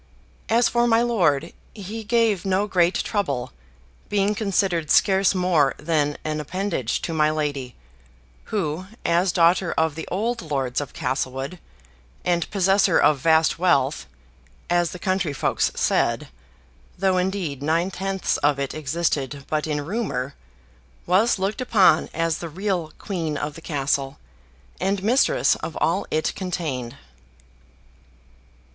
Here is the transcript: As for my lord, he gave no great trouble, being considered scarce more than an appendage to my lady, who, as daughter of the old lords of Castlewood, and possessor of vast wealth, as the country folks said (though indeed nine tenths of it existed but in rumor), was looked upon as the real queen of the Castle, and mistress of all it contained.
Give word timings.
As 0.49 0.67
for 0.67 0.87
my 0.87 1.03
lord, 1.03 1.53
he 1.75 2.03
gave 2.03 2.43
no 2.43 2.65
great 2.65 2.95
trouble, 3.03 3.51
being 4.09 4.33
considered 4.33 4.89
scarce 4.89 5.35
more 5.35 5.75
than 5.77 6.17
an 6.25 6.39
appendage 6.39 7.03
to 7.03 7.13
my 7.13 7.29
lady, 7.29 7.75
who, 8.45 8.87
as 9.05 9.31
daughter 9.31 9.73
of 9.73 9.93
the 9.93 10.07
old 10.07 10.41
lords 10.41 10.81
of 10.81 10.93
Castlewood, 10.93 11.59
and 12.25 12.49
possessor 12.49 12.97
of 12.97 13.19
vast 13.19 13.59
wealth, 13.59 14.07
as 14.71 14.89
the 14.89 14.97
country 14.97 15.33
folks 15.33 15.71
said 15.75 16.29
(though 16.97 17.19
indeed 17.19 17.61
nine 17.61 17.91
tenths 17.91 18.37
of 18.37 18.57
it 18.57 18.73
existed 18.73 19.45
but 19.49 19.67
in 19.67 19.85
rumor), 19.85 20.33
was 21.05 21.37
looked 21.37 21.61
upon 21.61 22.09
as 22.11 22.39
the 22.39 22.49
real 22.49 22.91
queen 22.97 23.37
of 23.37 23.53
the 23.53 23.61
Castle, 23.61 24.17
and 24.79 25.03
mistress 25.03 25.55
of 25.57 25.77
all 25.79 26.07
it 26.09 26.33
contained. 26.33 26.97